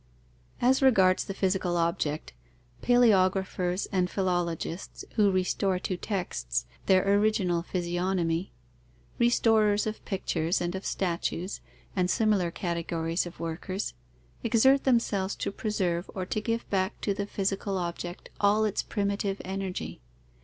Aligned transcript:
_As 0.59 0.81
regards 0.81 1.25
the 1.25 1.33
physical 1.35 1.77
object, 1.77 2.33
paleographers 2.81 3.85
and 3.91 4.09
philologists, 4.09 5.05
who 5.13 5.29
restore 5.29 5.77
to 5.77 5.95
texts 5.95 6.65
their 6.87 7.07
original 7.07 7.61
physiognomy, 7.61 8.51
restorers 9.19 9.85
of 9.85 10.03
pictures 10.03 10.59
and 10.59 10.73
of 10.73 10.87
statues, 10.87 11.61
and 11.95 12.09
similar 12.09 12.49
categories 12.49 13.27
of 13.27 13.39
workers, 13.39 13.93
exert 14.43 14.85
themselves 14.85 15.35
to 15.35 15.51
preserve 15.51 16.09
or 16.15 16.25
to 16.25 16.41
give 16.41 16.67
back 16.71 16.99
to 17.01 17.13
the 17.13 17.27
physical 17.27 17.77
object 17.77 18.31
all 18.39 18.65
its 18.65 18.81
primitive 18.81 19.39
energy. 19.45 20.01